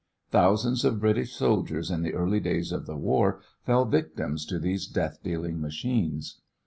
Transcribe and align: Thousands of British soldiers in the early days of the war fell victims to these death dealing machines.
Thousands 0.31 0.83
of 0.83 0.99
British 0.99 1.31
soldiers 1.35 1.91
in 1.91 2.01
the 2.01 2.15
early 2.15 2.39
days 2.39 2.71
of 2.71 2.87
the 2.87 2.95
war 2.97 3.39
fell 3.67 3.85
victims 3.85 4.47
to 4.47 4.57
these 4.57 4.87
death 4.87 5.19
dealing 5.21 5.61
machines. 5.61 6.41